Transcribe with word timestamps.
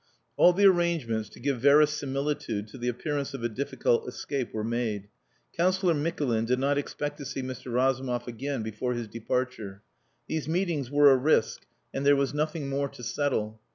All 0.35 0.51
the 0.51 0.65
arrangements 0.65 1.29
to 1.29 1.39
give 1.39 1.61
verisimilitude 1.61 2.67
to 2.69 2.79
the 2.79 2.87
appearance 2.87 3.35
of 3.35 3.43
a 3.43 3.47
difficult 3.49 4.07
escape 4.09 4.51
were 4.51 4.63
made. 4.63 5.09
Councillor 5.55 5.93
Mikulin 5.93 6.47
did 6.47 6.57
not 6.57 6.79
expect 6.79 7.19
to 7.19 7.23
see 7.25 7.43
Mr. 7.43 7.71
Razumov 7.71 8.27
again 8.27 8.63
before 8.63 8.95
his 8.95 9.07
departure. 9.07 9.83
These 10.27 10.47
meetings 10.49 10.89
were 10.89 11.11
a 11.11 11.15
risk, 11.15 11.67
and 11.93 12.03
there 12.03 12.15
was 12.15 12.33
nothing 12.33 12.67
more 12.67 12.89
to 12.89 13.03
settle. 13.03 13.61